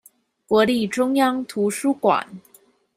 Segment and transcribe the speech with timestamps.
[0.47, 2.41] 國立中央圖書館